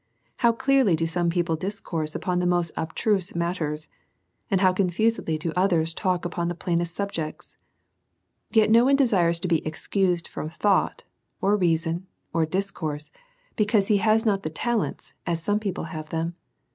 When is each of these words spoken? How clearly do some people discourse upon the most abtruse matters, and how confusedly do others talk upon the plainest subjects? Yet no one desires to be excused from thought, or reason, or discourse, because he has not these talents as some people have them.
How 0.37 0.51
clearly 0.51 0.95
do 0.95 1.05
some 1.05 1.29
people 1.29 1.55
discourse 1.55 2.15
upon 2.15 2.39
the 2.39 2.47
most 2.47 2.71
abtruse 2.75 3.35
matters, 3.35 3.87
and 4.49 4.59
how 4.59 4.73
confusedly 4.73 5.37
do 5.37 5.53
others 5.55 5.93
talk 5.93 6.25
upon 6.25 6.47
the 6.47 6.55
plainest 6.55 6.95
subjects? 6.95 7.55
Yet 8.49 8.71
no 8.71 8.83
one 8.83 8.95
desires 8.95 9.39
to 9.41 9.47
be 9.47 9.63
excused 9.63 10.27
from 10.27 10.49
thought, 10.49 11.03
or 11.39 11.55
reason, 11.55 12.07
or 12.33 12.47
discourse, 12.47 13.11
because 13.55 13.89
he 13.89 13.97
has 13.97 14.25
not 14.25 14.41
these 14.41 14.53
talents 14.53 15.13
as 15.27 15.43
some 15.43 15.59
people 15.59 15.83
have 15.93 16.09
them. 16.09 16.33